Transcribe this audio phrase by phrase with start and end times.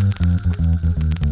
[0.00, 1.29] Thank you.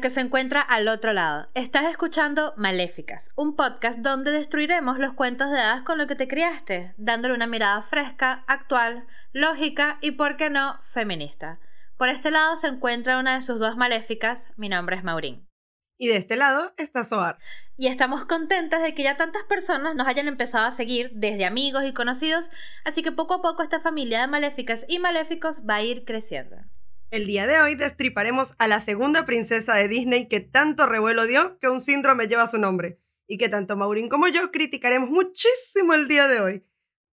[0.00, 1.48] Que se encuentra al otro lado.
[1.54, 6.28] Estás escuchando Maléficas, un podcast donde destruiremos los cuentos de hadas con lo que te
[6.28, 11.58] criaste, dándole una mirada fresca, actual, lógica y, por qué no, feminista.
[11.96, 15.48] Por este lado se encuentra una de sus dos maléficas, mi nombre es Maurín.
[15.96, 17.38] Y de este lado está Soar.
[17.76, 21.84] Y estamos contentas de que ya tantas personas nos hayan empezado a seguir, desde amigos
[21.84, 22.50] y conocidos,
[22.84, 26.56] así que poco a poco esta familia de maléficas y maléficos va a ir creciendo.
[27.14, 31.60] El día de hoy destriparemos a la segunda princesa de Disney que tanto revuelo dio
[31.60, 36.08] que un síndrome lleva su nombre, y que tanto Maureen como yo criticaremos muchísimo el
[36.08, 36.66] día de hoy.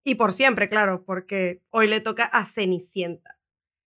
[0.03, 3.37] Y por siempre, claro, porque hoy le toca a Cenicienta.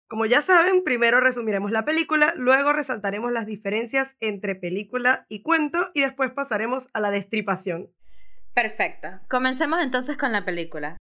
[0.08, 5.92] Como ya saben, primero resumiremos la película, luego resaltaremos las diferencias entre película y cuento
[5.94, 7.92] y después pasaremos a la destripación.
[8.56, 9.08] Perfecto.
[9.30, 10.96] Comencemos entonces con la película.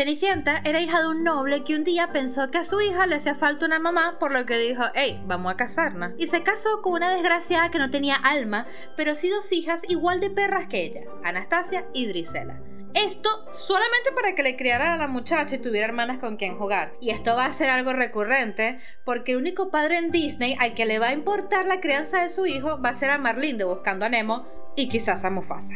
[0.00, 3.16] Cenicienta era hija de un noble que un día pensó que a su hija le
[3.16, 6.12] hacía falta una mamá, por lo que dijo, hey, vamos a casarnos.
[6.16, 10.20] Y se casó con una desgraciada que no tenía alma, pero sí dos hijas igual
[10.20, 12.62] de perras que ella, Anastasia y Drisela.
[12.94, 16.94] Esto solamente para que le criaran a la muchacha y tuviera hermanas con quien jugar.
[17.02, 20.86] Y esto va a ser algo recurrente porque el único padre en Disney al que
[20.86, 23.64] le va a importar la crianza de su hijo va a ser a Marlene de
[23.64, 25.74] Buscando a Nemo y quizás a Mufasa.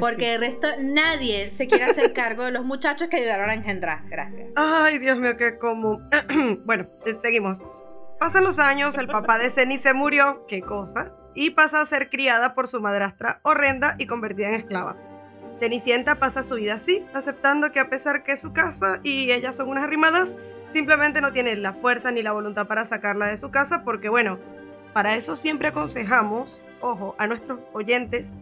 [0.00, 4.02] Porque de resto nadie se quiere hacer cargo de los muchachos que ayudaron a engendrar.
[4.08, 4.48] Gracias.
[4.56, 6.08] Ay, Dios mío, qué común.
[6.64, 7.58] bueno, eh, seguimos.
[8.18, 12.08] Pasan los años, el papá de Ceni se murió, qué cosa, y pasa a ser
[12.08, 14.96] criada por su madrastra horrenda y convertida en esclava.
[15.58, 19.56] Cenicienta pasa su vida así, aceptando que a pesar que es su casa y ellas
[19.56, 20.36] son unas arrimadas,
[20.68, 24.38] simplemente no tiene la fuerza ni la voluntad para sacarla de su casa porque bueno,
[24.94, 28.40] para eso siempre aconsejamos ojo, a nuestros oyentes,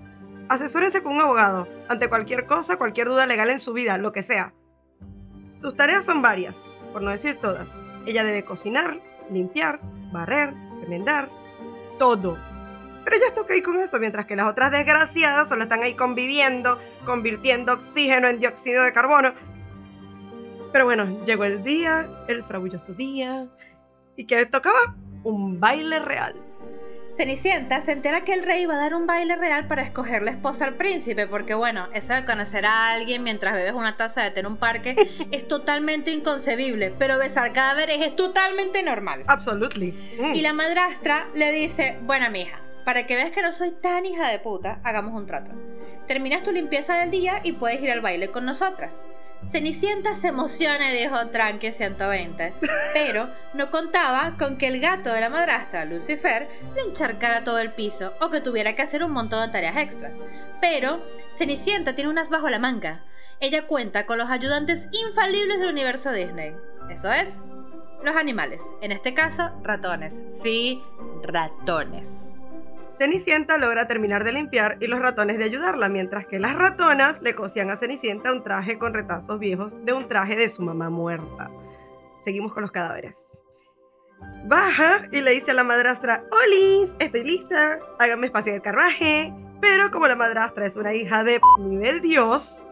[0.48, 4.22] asesórense con un abogado ante cualquier cosa, cualquier duda legal en su vida, lo que
[4.22, 4.52] sea.
[5.54, 7.80] Sus tareas son varias, por no decir todas.
[8.04, 8.98] Ella debe cocinar,
[9.30, 9.80] limpiar,
[10.12, 11.30] barrer, remendar,
[11.98, 12.36] todo.
[13.04, 16.78] Pero ella está ok con eso, mientras que las otras desgraciadas solo están ahí conviviendo,
[17.04, 19.32] convirtiendo oxígeno en dióxido de carbono.
[20.72, 23.46] Pero bueno, llegó el día, el fabuloso día,
[24.16, 26.34] y que tocaba un baile real.
[27.16, 30.31] Cenicienta se entera que el rey va a dar un baile real para escoger la
[30.31, 34.31] esposa al príncipe, porque bueno, eso de conocer a alguien mientras bebes una taza de
[34.31, 34.97] té en un parque
[35.31, 39.25] es totalmente inconcebible, pero besar cadáveres es totalmente normal.
[39.28, 39.94] Absolutely.
[40.34, 44.28] Y la madrastra le dice, bueno mija, para que veas que no soy tan hija
[44.28, 45.53] de puta, hagamos un trato.
[46.09, 48.93] Terminas tu limpieza del día y puedes ir al baile con nosotras.
[49.50, 52.54] Cenicienta se emociona dijo tranqui 120,
[52.94, 57.72] pero no contaba con que el gato de la madrastra, Lucifer, le encharcara todo el
[57.72, 60.12] piso o que tuviera que hacer un montón de tareas extras.
[60.60, 61.04] Pero
[61.36, 63.04] Cenicienta tiene unas bajo la manga.
[63.41, 66.54] Ella cuenta con los ayudantes infalibles del universo Disney.
[66.91, 67.38] Eso es,
[68.04, 68.60] los animales.
[68.81, 70.14] En este caso, ratones.
[70.42, 70.81] Sí,
[71.22, 72.31] ratones.
[72.97, 77.34] Cenicienta logra terminar de limpiar y los ratones de ayudarla, mientras que las ratonas le
[77.34, 81.50] cosían a Cenicienta un traje con retazos viejos de un traje de su mamá muerta.
[82.22, 83.38] Seguimos con los cadáveres.
[84.44, 89.34] Baja y le dice a la madrastra, Olis, estoy lista, hágame espacio en el carruaje.
[89.60, 92.69] Pero como la madrastra es una hija de nivel dios,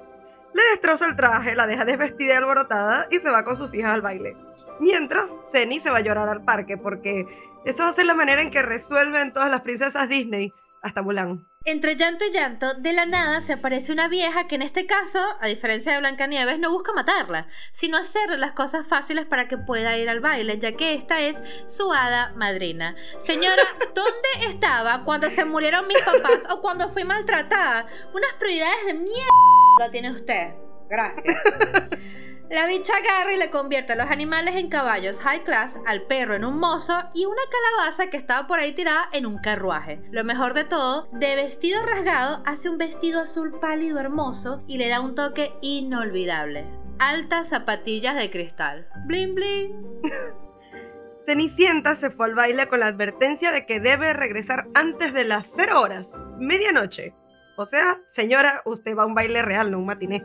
[0.53, 3.95] le destroza el traje, la deja desvestida y alborotada y se va con sus hijas
[3.95, 4.37] al baile.
[4.81, 7.27] Mientras, Ceni se va a llorar al parque porque
[7.65, 11.47] esa va a ser la manera en que resuelven todas las princesas Disney, hasta Mulan.
[11.67, 15.19] Entre llanto y llanto, de la nada se aparece una vieja que en este caso,
[15.41, 19.99] a diferencia de Blancanieves, no busca matarla, sino hacerle las cosas fáciles para que pueda
[19.99, 21.37] ir al baile, ya que esta es
[21.69, 22.97] su hada madrina.
[23.27, 23.63] Señora,
[23.95, 27.87] ¿dónde estaba cuando se murieron mis papás o cuando fui maltratada?
[28.15, 30.55] Unas prioridades de mierda tiene usted.
[30.89, 31.37] Gracias.
[32.51, 36.35] La bicha agarra y le convierte a los animales en caballos high class, al perro
[36.35, 40.03] en un mozo y una calabaza que estaba por ahí tirada en un carruaje.
[40.11, 44.89] Lo mejor de todo, de vestido rasgado hace un vestido azul pálido hermoso y le
[44.89, 46.67] da un toque inolvidable.
[46.99, 48.89] Altas zapatillas de cristal.
[49.07, 50.03] Bling bling.
[51.25, 55.53] Cenicienta se fue al baile con la advertencia de que debe regresar antes de las
[55.55, 56.09] 0 horas,
[56.41, 57.15] medianoche.
[57.57, 60.25] O sea, señora, usted va a un baile real, no un matiné.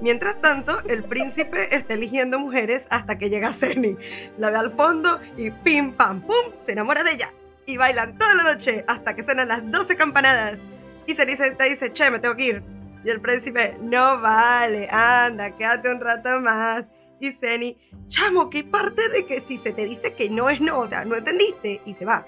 [0.00, 3.96] Mientras tanto, el príncipe está eligiendo mujeres hasta que llega Ceni.
[4.38, 7.32] La ve al fondo y pim pam pum, se enamora de ella.
[7.66, 10.58] Y bailan toda la noche hasta que suenan las 12 campanadas.
[11.06, 12.62] Y Cenicienta dice, che, me tengo que ir.
[13.04, 16.84] Y el príncipe, no vale, anda, quédate un rato más.
[17.20, 20.78] Y Ceni, chamo, ¿qué parte de que si se te dice que no es no?
[20.78, 21.80] O sea, no entendiste.
[21.84, 22.24] Y se va,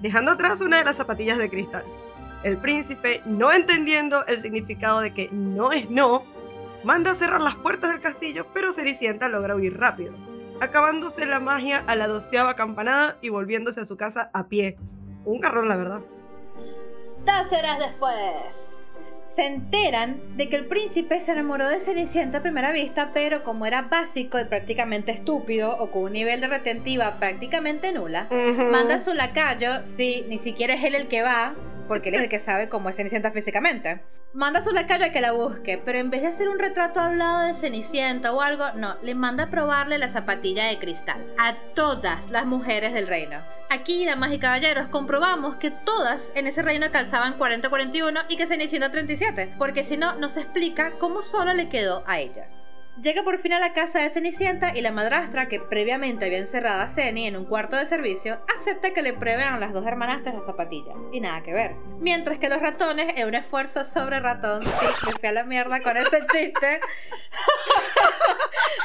[0.00, 1.84] dejando atrás una de las zapatillas de cristal.
[2.44, 6.24] El príncipe, no entendiendo el significado de que no es no,
[6.84, 10.14] manda a cerrar las puertas del castillo, pero Cenicienta logra huir rápido,
[10.60, 14.76] acabándose la magia a la doceava campanada y volviéndose a su casa a pie.
[15.24, 16.00] Un carrón, la verdad.
[17.24, 18.16] Dos horas después.
[19.34, 23.64] Se enteran de que el príncipe se enamoró de Cenicienta a primera vista, pero como
[23.64, 28.28] era básico y prácticamente estúpido, o con un nivel de retentiva prácticamente nula,
[28.70, 31.54] manda a su lacayo, sí, ni siquiera es él el que va,
[31.88, 34.02] porque él es el que sabe cómo es Cenicienta físicamente.
[34.34, 37.00] Manda a su lacayo a que la busque, pero en vez de hacer un retrato
[37.00, 41.54] hablado de Cenicienta o algo, no, le manda a probarle la zapatilla de cristal a
[41.74, 43.42] todas las mujeres del reino.
[43.68, 48.90] Aquí, damas y caballeros, comprobamos que todas en ese reino calzaban 40-41 y que Cenicienta
[48.90, 52.46] 37, porque si no, nos explica cómo solo le quedó a ella.
[53.00, 56.82] Llega por fin a la casa de Cenicienta y la madrastra, que previamente había encerrado
[56.82, 60.34] a Ceni en un cuarto de servicio, acepta que le prueben a las dos hermanastras
[60.34, 60.92] la zapatilla.
[61.10, 61.74] Y nada que ver.
[62.00, 65.82] Mientras que los ratones, en un esfuerzo sobre ratón, sí, me fui a la mierda
[65.82, 66.80] con ese chiste,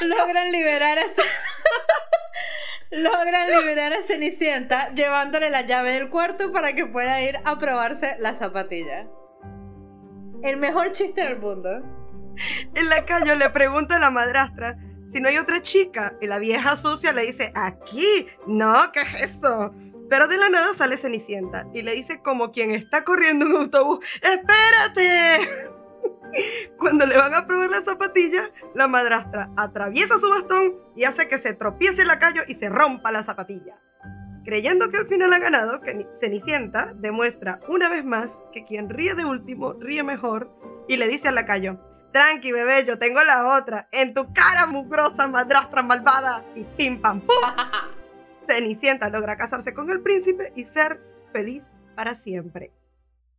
[0.00, 1.02] logran liberar a
[2.90, 8.16] logran liberar a Cenicienta llevándole la llave del cuarto para que pueda ir a probarse
[8.20, 9.06] la zapatilla.
[10.42, 11.97] El mejor chiste del mundo.
[12.74, 14.76] En la calle le pregunta a la madrastra
[15.08, 19.36] si no hay otra chica y la vieja sucia le dice, aquí, no, ¿qué es
[19.36, 19.74] eso?
[20.10, 24.04] Pero de la nada sale Cenicienta y le dice como quien está corriendo un autobús,
[24.16, 25.48] ¡espérate!
[26.78, 31.38] Cuando le van a probar la zapatilla, la madrastra atraviesa su bastón y hace que
[31.38, 33.80] se tropiece la lacayo y se rompa la zapatilla.
[34.44, 35.80] Creyendo que al final ha ganado,
[36.12, 40.50] Cenicienta demuestra una vez más que quien ríe de último ríe mejor
[40.86, 41.80] y le dice al lacayo,
[42.12, 43.88] Tranqui, bebé, yo tengo la otra.
[43.92, 46.44] En tu cara, mugrosa madrastra malvada.
[46.54, 47.36] Y pim pam pum.
[48.46, 51.00] Cenicienta logra casarse con el príncipe y ser
[51.32, 51.62] feliz
[51.94, 52.72] para siempre.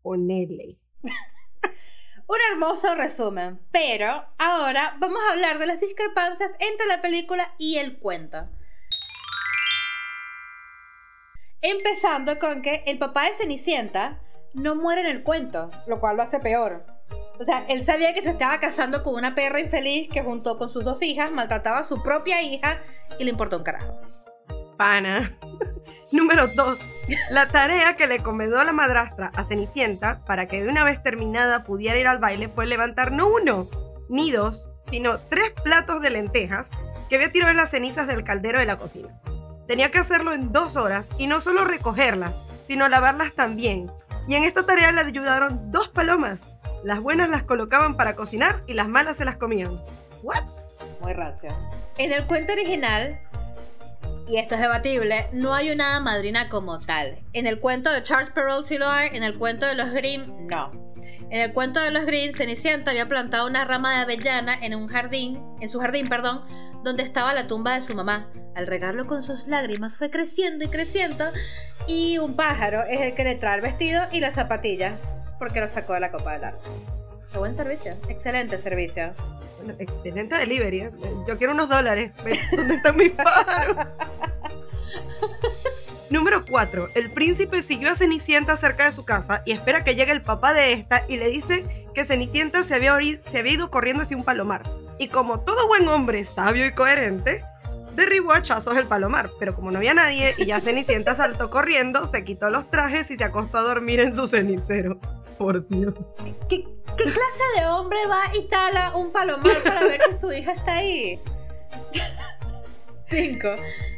[0.04, 0.78] Ponele.
[2.28, 7.78] Un hermoso resumen, pero ahora vamos a hablar de las discrepancias entre la película y
[7.78, 8.48] el cuento.
[11.62, 14.22] Empezando con que el papá de Cenicienta
[14.54, 16.99] no muere en el cuento, lo cual lo hace peor.
[17.40, 20.70] O sea, él sabía que se estaba casando con una perra infeliz que junto con
[20.70, 22.80] sus dos hijas maltrataba a su propia hija
[23.18, 24.02] y le importó un carajo.
[24.78, 25.38] Pana.
[26.12, 26.80] Número 2.
[27.32, 31.64] La tarea que le encomendó la madrastra a Cenicienta para que de una vez terminada
[31.64, 33.70] pudiera ir al baile fue levantar no uno,
[34.10, 36.70] ni dos, sino tres platos de lentejas
[37.10, 39.18] que había tirado en las cenizas del caldero de la cocina.
[39.66, 42.34] Tenía que hacerlo en dos horas y no solo recogerlas,
[42.68, 43.90] sino lavarlas también.
[44.28, 46.42] Y en esta tarea le ayudaron dos palomas
[46.84, 49.82] las buenas las colocaban para cocinar y las malas se las comían.
[50.24, 50.46] ¿What?
[51.02, 51.50] Muy rancio.
[51.98, 53.20] En el cuento original,
[54.28, 57.20] y esto es debatible, no hay una madrina como tal.
[57.34, 60.48] En el cuento de Charles Perrault sí lo hay, en el cuento de los Grimm
[60.48, 60.72] no.
[61.30, 64.88] En el cuento de los Grimm, Cenicienta había plantado una rama de avellana en un
[64.88, 66.44] jardín, en su jardín, perdón,
[66.84, 68.32] donde estaba la tumba de su mamá.
[68.56, 71.26] Al regarlo con sus lágrimas fue creciendo y creciendo
[71.88, 75.00] y un pájaro es el que le trae el vestido y las zapatillas
[75.40, 76.70] porque lo sacó de la Copa del Arte.
[77.32, 79.14] Qué buen servicio, excelente servicio.
[79.80, 80.82] excelente delivery.
[80.82, 80.92] ¿eh?
[81.28, 82.12] Yo quiero unos dólares.
[82.52, 83.88] ¿Dónde están mis pájaros?
[86.10, 86.90] Número 4.
[86.96, 90.54] El príncipe siguió a Cenicienta cerca de su casa y espera que llegue el papá
[90.54, 94.24] de esta y le dice que Cenicienta se había, se había ido corriendo hacia un
[94.24, 94.64] palomar.
[94.98, 97.46] Y como todo buen hombre sabio y coherente,
[97.96, 102.08] derribó a hachazos el palomar, pero como no había nadie y ya Cenicienta saltó corriendo,
[102.08, 105.00] se quitó los trajes y se acostó a dormir en su cenicero.
[105.40, 105.94] Por Dios.
[106.50, 106.66] ¿Qué,
[106.98, 111.18] clase de hombre va y tala un palomar para ver si su hija está ahí?
[113.10, 113.48] 5.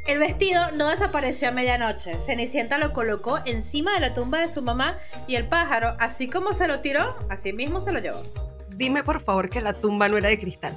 [0.06, 2.16] El vestido no desapareció a medianoche.
[2.28, 6.54] Cenicienta lo colocó encima de la tumba de su mamá y el pájaro, así como
[6.54, 8.22] se lo tiró, así mismo se lo llevó.
[8.70, 10.76] Dime por favor que la tumba no era de cristal.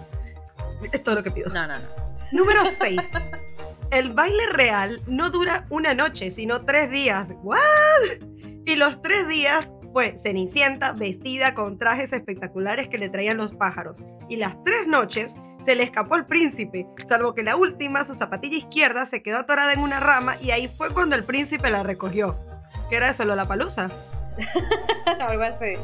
[0.90, 1.50] Es todo lo que pido.
[1.50, 1.88] No, no, no.
[2.33, 3.00] Número 6.
[3.90, 7.28] El baile real no dura una noche, sino tres días.
[7.42, 7.59] ¿What?
[8.66, 14.02] Y los tres días fue Cenicienta vestida con trajes espectaculares que le traían los pájaros.
[14.28, 18.58] Y las tres noches se le escapó al príncipe, salvo que la última, su zapatilla
[18.58, 22.36] izquierda, se quedó atorada en una rama y ahí fue cuando el príncipe la recogió.
[22.90, 23.88] ¿Qué era eso, la palusa?
[25.20, 25.76] Algo así.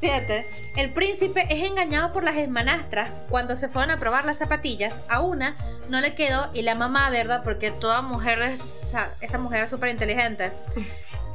[0.00, 0.46] 7.
[0.76, 4.92] El príncipe es engañado por las hermanastras cuando se fueron a probar las zapatillas.
[5.08, 5.56] A una
[5.88, 7.42] no le quedó y la mamá, ¿verdad?
[7.42, 8.38] Porque toda mujer,
[8.84, 10.52] o sea, esa mujer es súper inteligente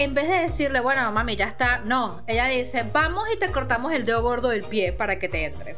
[0.03, 3.93] en vez de decirle, bueno, mami, ya está, no, ella dice, vamos y te cortamos
[3.93, 5.75] el dedo gordo del pie para que te entre.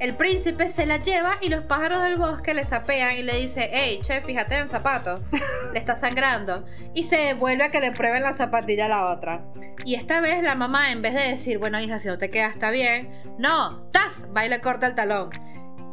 [0.00, 3.70] El príncipe se la lleva y los pájaros del bosque le sapean y le dice,
[3.72, 5.22] hey, che, fíjate en el zapato,
[5.72, 6.64] le está sangrando.
[6.92, 9.44] Y se vuelve a que le prueben la zapatilla a la otra.
[9.84, 12.48] Y esta vez la mamá, en vez de decir, bueno, hija, si no te queda
[12.48, 14.24] está bien, no, ¡tas!
[14.36, 15.30] Va y le corta el talón.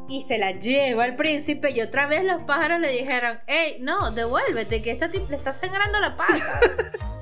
[0.07, 4.09] Y se la lleva al príncipe y otra vez los pájaros le dijeron, hey, no,
[4.09, 6.59] devuélvete, que esta le está sangrando la pata.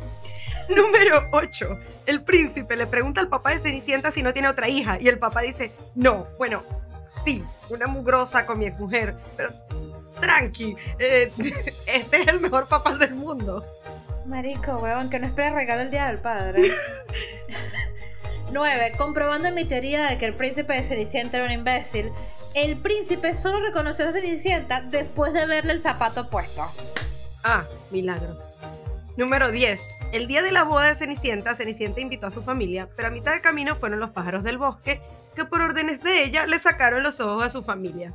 [0.76, 1.80] Número 8.
[2.06, 5.20] El príncipe le pregunta al papá de Cenicienta si no tiene otra hija y el
[5.20, 6.64] papá dice, no, bueno,
[7.24, 9.52] sí, una mugrosa con mi mujer, pero
[10.20, 11.32] tranqui, eh,
[11.88, 13.66] este es el mejor papá del mundo.
[14.26, 16.72] Marico, weón, que no espera regalo el día del padre.
[18.52, 18.94] 9.
[18.98, 22.12] Comprobando mi teoría de que el príncipe de Cenicienta era un imbécil,
[22.54, 26.64] el príncipe solo reconoció a Cenicienta después de verle el zapato puesto.
[27.44, 28.47] Ah, milagro.
[29.18, 29.82] Número 10.
[30.14, 33.34] El día de la boda de Cenicienta, Cenicienta invitó a su familia, pero a mitad
[33.34, 35.02] de camino fueron los pájaros del bosque,
[35.36, 38.14] que por órdenes de ella le sacaron los ojos a su familia.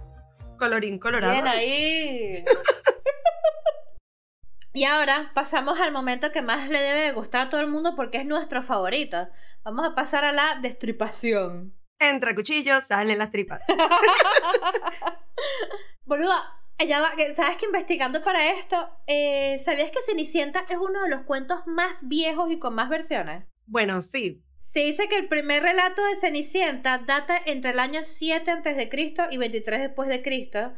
[0.61, 1.33] Colorín colorado.
[1.33, 2.45] Bien ahí.
[4.75, 8.19] y ahora pasamos al momento que más le debe gustar a todo el mundo porque
[8.19, 9.27] es nuestro favorito.
[9.65, 11.75] Vamos a pasar a la destripación.
[11.99, 13.61] Entra cuchillo, salen las tripas.
[16.05, 16.62] Boluda,
[17.37, 21.97] ¿sabes que investigando para esto, eh, ¿sabías que Cenicienta es uno de los cuentos más
[22.03, 23.45] viejos y con más versiones?
[23.67, 24.43] Bueno, sí.
[24.61, 28.91] Se dice que el primer relato de Cenicienta data entre el año 7 a.C.
[29.31, 30.73] y 23 después de Cristo.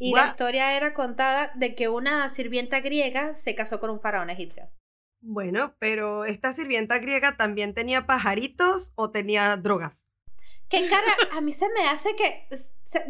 [0.00, 4.30] Y la historia era contada de que una sirvienta griega se casó con un faraón
[4.30, 4.70] egipcio.
[5.20, 10.06] Bueno, pero ¿esta sirvienta griega también tenía pajaritos o tenía drogas?
[10.68, 11.16] ¿Qué cara?
[11.32, 12.46] A mí se me hace que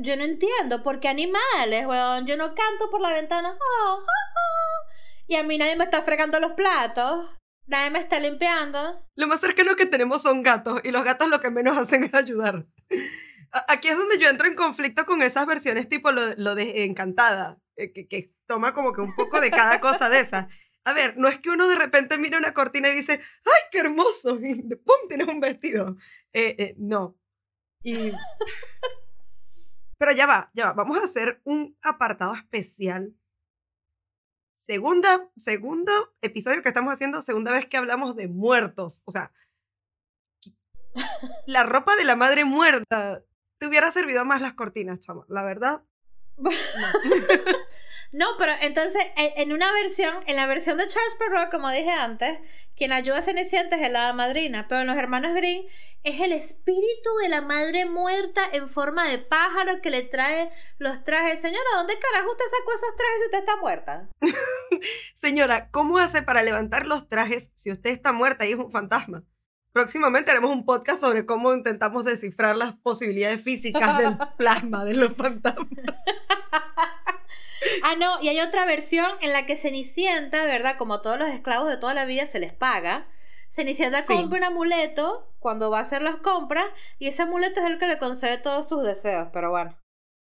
[0.00, 2.26] yo no entiendo por qué animales, weón.
[2.26, 3.56] Yo no canto por la ventana.
[3.58, 4.04] Oh.
[5.26, 7.38] Y a mí nadie me está fregando los platos.
[7.66, 9.06] Nadie me está limpiando.
[9.14, 10.80] Lo más cercano que tenemos son gatos.
[10.84, 12.66] Y los gatos lo que menos hacen es ayudar.
[13.68, 17.58] Aquí es donde yo entro en conflicto con esas versiones tipo lo, de Encantada.
[17.76, 20.46] Eh, que, que, toma como que un poco de cada cosa de esas.
[20.84, 23.80] A ver, no es que uno de repente mire una cortina y dice, ¡ay, qué
[23.80, 24.38] hermoso!
[24.42, 24.96] Y ¡pum!
[25.06, 25.96] tienes un vestido.
[26.32, 27.16] Eh, eh, no.
[27.82, 28.12] Y
[29.98, 30.72] pero ya va, ya va.
[30.72, 33.14] Vamos a hacer un apartado especial.
[34.56, 39.02] Segunda, segundo episodio que estamos haciendo, segunda vez que hablamos de muertos.
[39.04, 39.32] O sea,
[41.46, 43.22] la ropa de la madre muerta.
[43.58, 45.24] Te hubiera servido más las cortinas, chama.
[45.28, 45.84] La verdad.
[46.38, 46.50] No.
[48.38, 52.38] pero entonces, en una versión, en la versión de Charles Perrault, como dije antes,
[52.76, 55.66] quien ayuda a Cenicienta es la madrina, pero en los hermanos Green
[56.04, 61.04] es el espíritu de la madre muerta en forma de pájaro que le trae los
[61.04, 61.40] trajes.
[61.40, 64.08] Señora, ¿dónde carajo usted sacó esos trajes si usted está muerta?
[65.14, 69.24] Señora, ¿cómo hace para levantar los trajes si usted está muerta y es un fantasma?
[69.72, 75.14] Próximamente haremos un podcast sobre cómo intentamos descifrar las posibilidades físicas del plasma de los
[75.14, 75.68] fantasmas.
[77.84, 80.76] ah, no, y hay otra versión en la que Cenicienta, ¿verdad?
[80.78, 83.08] Como todos los esclavos de toda la vida se les paga
[83.58, 86.66] Cenicienta compra un amuleto cuando va a hacer las compras
[87.00, 89.76] y ese amuleto es el que le concede todos sus deseos, pero bueno.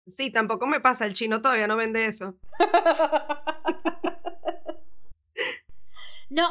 [0.06, 2.36] Sí, tampoco me pasa, el chino todavía no vende eso.
[6.30, 6.48] no,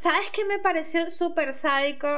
[0.00, 2.08] ¿sabes qué me pareció súper sádico?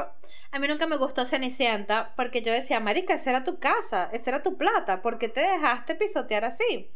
[0.51, 4.29] A mí nunca me gustó Cenicienta porque yo decía, marica, esa era tu casa, esa
[4.29, 6.89] era tu plata, ¿por qué te dejaste pisotear así?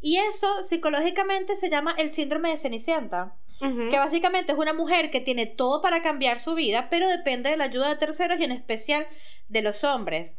[0.00, 5.20] Y eso psicológicamente se llama el síndrome de Cenicienta que básicamente es una mujer que
[5.20, 8.52] tiene todo para cambiar su vida, pero depende de la ayuda de terceros y en
[8.52, 9.06] especial
[9.48, 10.32] de los hombres.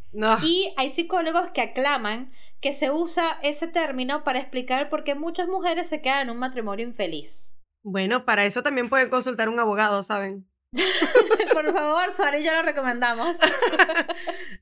[0.44, 5.48] Y hay psicólogos que aclaman que se usa ese término para explicar por qué muchas
[5.48, 7.52] mujeres se quedan en un matrimonio infeliz.
[7.84, 10.48] Bueno, para eso también pueden consultar un abogado, ¿saben?
[11.54, 13.36] por favor, Suárez y yo lo recomendamos.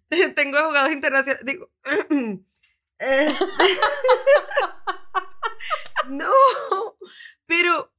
[0.36, 1.46] Tengo abogados internacionales.
[1.46, 1.70] Digo.
[3.00, 3.28] Eh,
[6.10, 6.32] no,
[7.46, 7.94] pero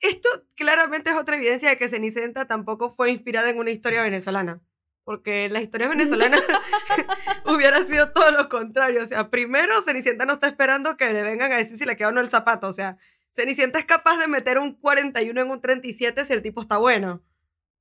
[0.00, 4.60] esto claramente es otra evidencia de que Cenicienta tampoco fue inspirada en una historia venezolana.
[5.04, 6.38] Porque la historia venezolana
[7.46, 9.02] hubiera sido todo lo contrario.
[9.02, 12.08] O sea, primero Cenicienta no está esperando que le vengan a decir si le queda
[12.08, 12.68] o no el zapato.
[12.68, 12.98] O sea,
[13.32, 17.20] Cenicienta es capaz de meter un 41 en un 37 si el tipo está bueno.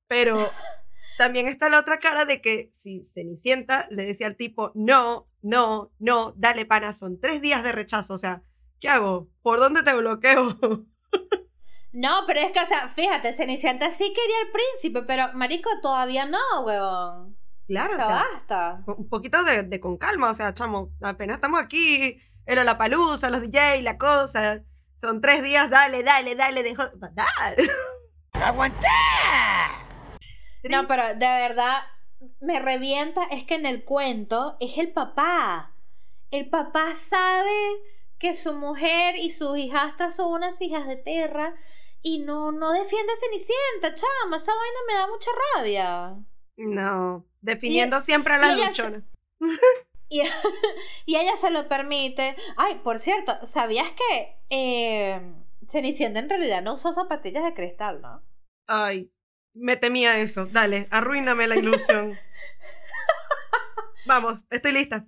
[0.08, 0.51] Pero
[1.21, 5.91] también está la otra cara de que si Cenicienta le decía al tipo, no, no,
[5.99, 8.15] no, dale pana, son tres días de rechazo.
[8.15, 8.41] O sea,
[8.79, 9.29] ¿qué hago?
[9.43, 10.57] ¿Por dónde te bloqueo?
[11.93, 16.25] No, pero es que, o sea, fíjate, Cenicienta sí quería al príncipe, pero Marico todavía
[16.25, 17.37] no, weón.
[17.67, 18.83] Claro, o sea, basta.
[18.87, 23.41] Un poquito de, con calma, o sea, chamo, apenas estamos aquí, el la palusa, los
[23.41, 24.63] DJ, la cosa.
[25.01, 26.83] Son tres días, dale, dale, dale, dejo.
[27.13, 27.69] Dale.
[28.31, 29.80] ¡Aguanta!
[30.63, 31.84] No, pero de verdad
[32.39, 35.74] me revienta es que en el cuento es el papá.
[36.30, 37.51] El papá sabe
[38.20, 41.56] que su mujer y sus hijastras son unas hijas de perra
[42.03, 44.38] y no, no defiende a Cenicienta, chama.
[44.38, 46.15] Esa vaina me da mucha rabia.
[46.58, 49.03] No, definiendo siempre a la y ella luchona.
[50.13, 50.24] Y,
[51.06, 52.36] y ella se lo permite.
[52.58, 55.22] Ay, por cierto, ¿sabías que eh,
[55.70, 58.22] Cenicienta en realidad no usó zapatillas de cristal, no?
[58.68, 59.10] Ay,
[59.53, 60.46] me temía eso.
[60.46, 62.17] Dale, arruíname la ilusión.
[64.05, 65.05] Vamos, estoy lista.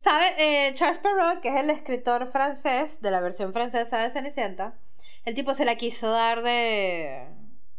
[0.00, 0.34] ¿Sabe?
[0.38, 4.74] Eh, Charles Perrault, que es el escritor francés de la versión francesa de Cenicienta,
[5.24, 7.28] el tipo se la quiso dar de,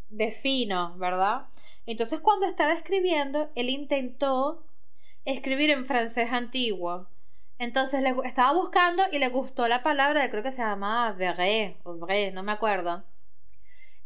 [0.09, 1.47] de fino, ¿verdad?
[1.85, 4.63] Entonces cuando estaba escribiendo, él intentó
[5.25, 7.07] escribir en francés antiguo.
[7.59, 11.95] Entonces le, estaba buscando y le gustó la palabra, creo que se llamaba vrai o
[11.95, 13.03] vrai, no me acuerdo.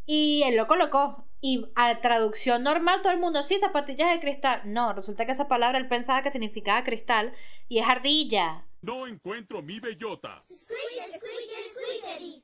[0.06, 1.27] Y él lo colocó.
[1.40, 4.62] Y a traducción normal todo el mundo, sí, zapatillas de cristal.
[4.66, 7.34] No, resulta que esa palabra él pensaba que significaba cristal
[7.68, 8.66] y es ardilla.
[8.82, 10.42] No encuentro mi bellota.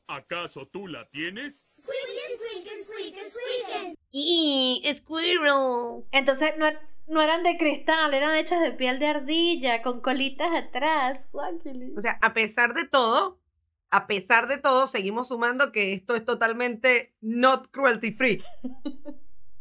[0.07, 1.81] ¿Acaso tú la tienes?
[4.11, 6.03] ¡Y Squirrel!
[6.11, 6.67] Entonces no,
[7.07, 11.19] no eran de cristal, eran hechas de piel de ardilla, con colitas atrás.
[11.33, 13.39] O sea, a pesar de todo,
[13.93, 18.43] a pesar de todo, seguimos sumando que esto es totalmente not cruelty free.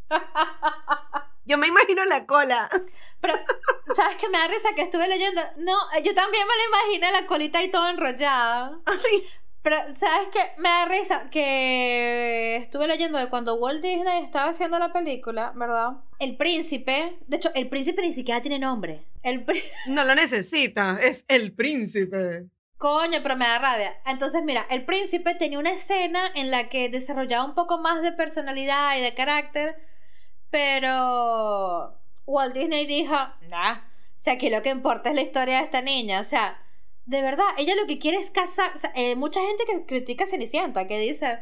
[1.45, 2.71] Yo me imagino la cola.
[3.21, 3.35] Pero,
[3.95, 5.43] ¿sabes qué me da risa que estuve leyendo?
[5.59, 8.79] No, yo también me lo imaginé la colita ahí toda enrollada.
[8.87, 9.27] Ay,
[9.61, 10.53] Pero, ¿sabes qué?
[10.59, 15.99] Me da risa que estuve leyendo de cuando Walt Disney estaba haciendo la película, ¿verdad?
[16.21, 19.05] El príncipe, de hecho, el príncipe ni siquiera tiene nombre.
[19.23, 19.75] El príncipe.
[19.89, 22.47] no lo necesita, es el príncipe.
[22.83, 23.97] Coño, pero me da rabia.
[24.05, 28.11] Entonces, mira, el príncipe tenía una escena en la que desarrollaba un poco más de
[28.11, 29.77] personalidad y de carácter,
[30.51, 31.97] pero
[32.27, 35.81] Walt Disney dijo, nah, o sea, aquí lo que importa es la historia de esta
[35.81, 36.61] niña, o sea,
[37.05, 40.27] de verdad, ella lo que quiere es casar, o eh, mucha gente que critica a
[40.27, 41.39] Cenicienta, que dice,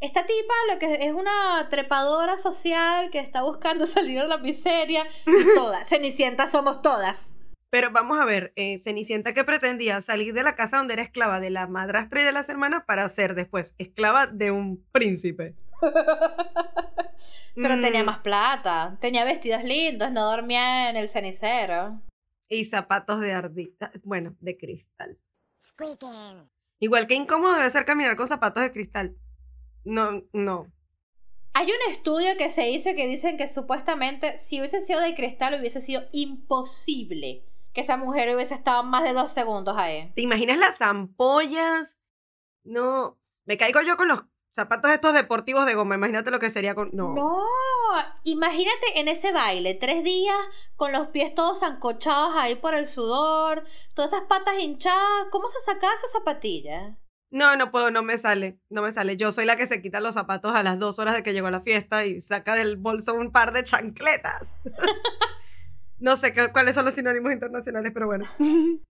[0.00, 5.06] esta tipa lo que es una trepadora social que está buscando salir de la miseria,
[5.24, 7.36] y todas, Cenicienta somos todas.
[7.70, 11.38] Pero vamos a ver, eh, Cenicienta que pretendía salir de la casa donde era esclava
[11.38, 15.54] de la madrastra y de las hermanas para ser después esclava de un príncipe.
[17.54, 22.00] Pero tenía Mm, más plata, tenía vestidos lindos, no dormía en el cenicero.
[22.48, 25.16] Y zapatos de ardita, bueno, de cristal.
[25.64, 26.48] Squeaking.
[26.80, 29.16] Igual que incómodo debe ser caminar con zapatos de cristal.
[29.84, 30.66] No, no.
[31.52, 35.58] Hay un estudio que se hizo que dicen que supuestamente si hubiese sido de cristal
[35.60, 40.12] hubiese sido imposible que esa mujer hubiese estado más de dos segundos ahí.
[40.14, 41.96] ¿Te imaginas las ampollas?
[42.64, 45.94] No, me caigo yo con los zapatos estos deportivos de goma.
[45.94, 46.90] Imagínate lo que sería con...
[46.92, 47.14] No.
[47.14, 47.44] No,
[48.24, 50.36] imagínate en ese baile, tres días
[50.76, 55.60] con los pies todos ancochados ahí por el sudor, todas esas patas hinchadas, ¿cómo se
[55.60, 56.96] sacaba esa zapatilla?
[57.32, 59.16] No, no puedo, no me sale, no me sale.
[59.16, 61.46] Yo soy la que se quita los zapatos a las dos horas de que llegó
[61.46, 64.58] a la fiesta y saca del bolso un par de chancletas.
[66.00, 68.26] no sé qué- cuáles son los sinónimos internacionales, pero bueno.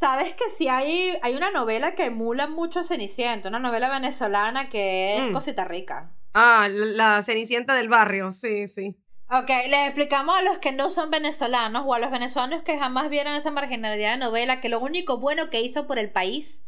[0.00, 4.68] Sabes que sí hay, hay una novela que emula mucho a Cenicienta, una novela venezolana
[4.68, 5.32] que es Mm.
[5.32, 6.10] Cosita Rica.
[6.34, 8.96] Ah, la la Cenicienta del barrio, sí, sí.
[9.30, 13.08] Ok, les explicamos a los que no son venezolanos o a los venezolanos que jamás
[13.10, 16.64] vieron esa marginalidad de novela que lo único bueno que hizo por el país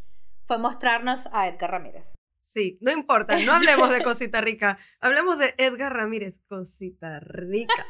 [0.47, 2.05] fue mostrarnos a Edgar Ramírez.
[2.55, 7.85] Sí, no importa, no hablemos de Cosita Rica, hablemos de Edgar Ramírez, Cosita Rica.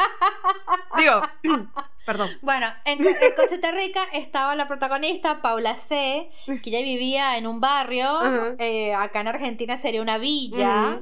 [0.97, 1.21] Digo,
[2.07, 2.29] perdón.
[2.41, 7.59] Bueno, en, en Cosita Rica estaba la protagonista, Paula C., que ella vivía en un
[7.61, 10.99] barrio, eh, acá en Argentina sería una villa,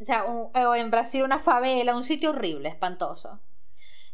[0.00, 3.38] o sea, un- o en Brasil una favela, un sitio horrible, espantoso.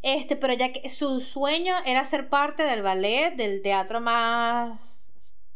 [0.02, 4.78] Este, pero ya que su sueño era ser parte del ballet, del teatro más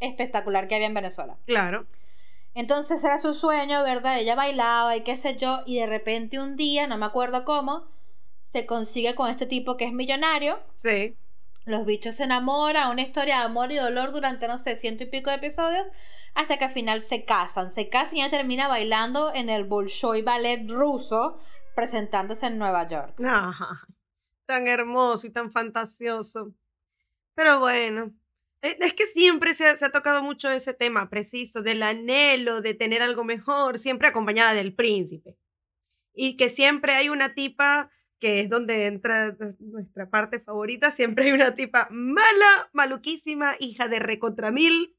[0.01, 1.37] espectacular que había en Venezuela.
[1.45, 1.85] Claro.
[2.59, 4.19] Entonces era su sueño, ¿verdad?
[4.19, 7.87] Ella bailaba y qué sé yo, y de repente un día, no me acuerdo cómo,
[8.41, 10.59] se consigue con este tipo que es millonario.
[10.75, 11.17] Sí.
[11.67, 15.07] Los bichos se enamoran, una historia de amor y dolor durante, no sé, ciento y
[15.07, 15.87] pico de episodios,
[16.35, 17.71] hasta que al final se casan.
[17.71, 21.39] Se casan y ella termina bailando en el Bolshoi Ballet ruso,
[21.77, 23.21] presentándose en Nueva York.
[23.25, 23.85] Ah,
[24.47, 26.55] tan hermoso y tan fantasioso.
[27.37, 28.11] Pero bueno,
[28.63, 32.75] es que siempre se ha, se ha tocado mucho ese tema preciso del anhelo de
[32.75, 35.37] tener algo mejor, siempre acompañada del príncipe.
[36.15, 41.33] Y que siempre hay una tipa, que es donde entra nuestra parte favorita, siempre hay
[41.33, 44.97] una tipa mala, maluquísima, hija de recontra mil,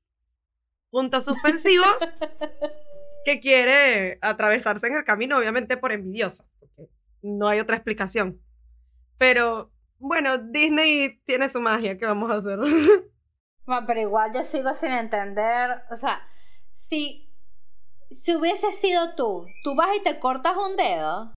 [0.90, 1.98] puntos suspensivos,
[3.26, 6.90] que quiere atravesarse en el camino, obviamente por envidiosa, porque
[7.22, 8.42] no hay otra explicación.
[9.18, 12.60] Pero bueno, Disney tiene su magia, ¿qué vamos a hacer?
[13.70, 15.84] Bueno, pero igual yo sigo sin entender.
[15.92, 16.28] O sea,
[16.74, 17.32] si,
[18.10, 21.36] si hubiese sido tú, tú vas y te cortas un dedo.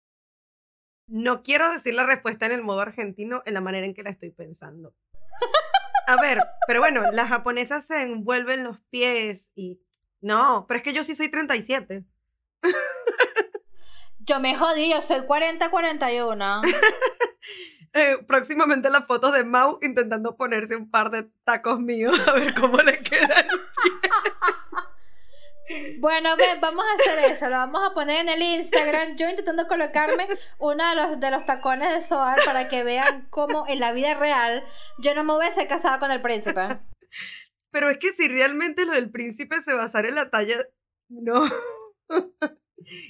[1.06, 4.08] No quiero decir la respuesta en el modo argentino en la manera en que la
[4.08, 4.94] estoy pensando.
[6.06, 9.82] A ver, pero bueno, las japonesas se envuelven los pies y...
[10.22, 12.02] No, pero es que yo sí soy 37.
[14.20, 16.62] Yo me jodí, yo soy 40-41.
[17.94, 22.54] Eh, próximamente las fotos de Mau intentando ponerse un par de tacos míos a ver
[22.54, 23.44] cómo le queda.
[26.00, 29.16] Bueno, ve, vamos a hacer eso, lo vamos a poner en el Instagram.
[29.16, 30.26] Yo intentando colocarme
[30.58, 34.14] uno de los, de los tacones de Soar para que vean cómo en la vida
[34.14, 34.64] real
[34.98, 36.80] yo no me hubiese casado con el príncipe.
[37.70, 40.66] Pero es que si realmente lo del príncipe se basara en la talla,
[41.08, 41.44] no.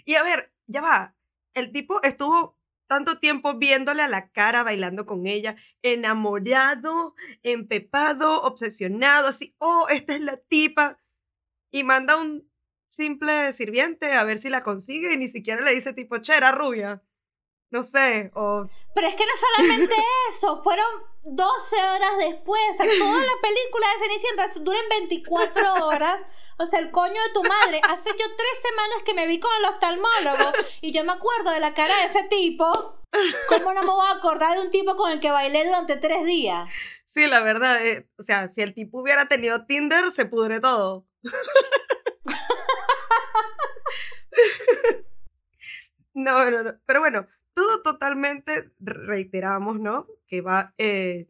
[0.05, 1.17] y a ver, ya va.
[1.55, 2.57] El tipo estuvo
[2.93, 10.15] tanto tiempo viéndole a la cara, bailando con ella, enamorado, empepado, obsesionado, así, oh, esta
[10.15, 11.01] es la tipa.
[11.71, 12.47] Y manda un
[12.91, 16.53] simple sirviente a ver si la consigue y ni siquiera le dice tipo, che, era
[16.53, 17.03] rubia.
[17.71, 19.95] No sé, o Pero es que no solamente
[20.29, 20.85] eso, fueron
[21.25, 22.61] 12 horas después.
[22.71, 26.21] O sea, toda la película de Cenicienta dura en 24 horas.
[26.59, 27.81] O sea, el coño de tu madre.
[27.89, 31.61] Hace yo tres semanas que me vi con el oftalmólogo y yo me acuerdo de
[31.61, 32.99] la cara de ese tipo.
[33.49, 36.25] ¿Cómo no me voy a acordar de un tipo con el que bailé durante tres
[36.25, 36.73] días?
[37.07, 41.07] Sí, la verdad, eh, o sea, si el tipo hubiera tenido Tinder, se pudre todo.
[46.15, 46.73] no, no, no.
[46.87, 50.07] Pero bueno, todo totalmente, reiteramos, ¿no?
[50.27, 51.29] Que va eh,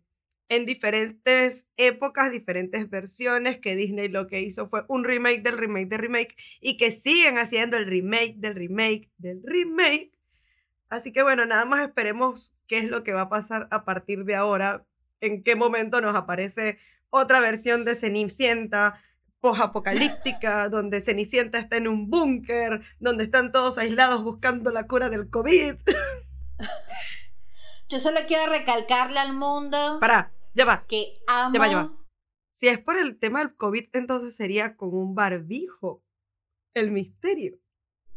[0.48, 5.88] en diferentes épocas, diferentes versiones, que Disney lo que hizo fue un remake del remake
[5.88, 10.12] del remake y que siguen haciendo el remake del remake del remake.
[10.90, 14.24] Así que bueno, nada más esperemos qué es lo que va a pasar a partir
[14.24, 14.84] de ahora,
[15.20, 19.00] en qué momento nos aparece otra versión de Cenicienta
[19.42, 25.28] post-apocalíptica, donde Cenicienta está en un búnker, donde están todos aislados buscando la cura del
[25.28, 25.74] COVID.
[27.88, 30.86] Yo solo quiero recalcarle al mundo Pará, ya va.
[30.86, 31.52] que amo.
[31.52, 31.92] Ya va, ya va.
[32.52, 36.02] Si es por el tema del COVID, entonces sería con un barbijo.
[36.74, 37.58] El misterio.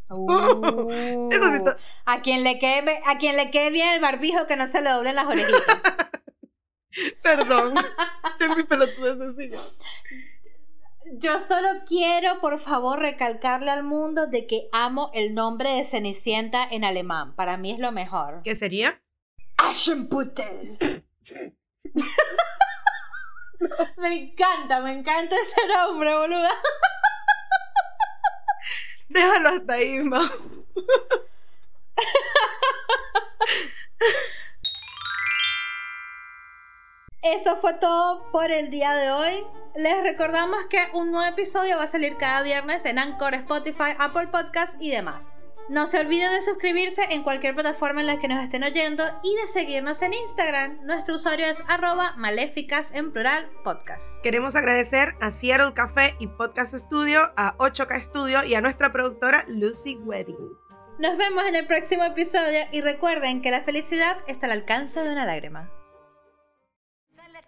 [0.09, 1.29] Uh,
[2.05, 4.91] a quien le quede a quien le quede bien el barbijo que no se le
[4.91, 5.81] doblen las orejitas.
[7.23, 7.73] Perdón.
[8.39, 9.61] es mi pelotuda sencilla.
[11.13, 16.67] Yo solo quiero, por favor, recalcarle al mundo de que amo el nombre de Cenicienta
[16.69, 17.35] en alemán.
[17.35, 18.41] Para mí es lo mejor.
[18.43, 18.99] ¿Qué sería?
[19.57, 20.79] Aschenputtel.
[23.97, 26.49] me encanta, me encanta ese nombre, boluda.
[29.09, 30.25] Déjalo hasta ahí, Mau.
[37.33, 39.43] Eso fue todo por el día de hoy.
[39.73, 44.27] Les recordamos que un nuevo episodio va a salir cada viernes en Anchor, Spotify, Apple
[44.27, 45.33] Podcast y demás.
[45.67, 49.35] No se olviden de suscribirse en cualquier plataforma en la que nos estén oyendo y
[49.37, 50.81] de seguirnos en Instagram.
[50.83, 54.21] Nuestro usuario es arroba maléficas en plural podcast.
[54.21, 59.45] Queremos agradecer a Seattle Café y Podcast Studio, a 8K Studio y a nuestra productora
[59.47, 60.59] Lucy Weddings.
[60.99, 65.11] Nos vemos en el próximo episodio y recuerden que la felicidad está al alcance de
[65.11, 65.71] una lágrima.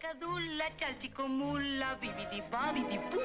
[0.07, 3.19] Salacadula, chalchicomula, bibidi babidi bú.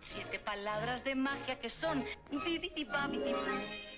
[0.00, 2.04] Siete palabras de magia que son
[2.44, 3.88] bibidi babidi bú.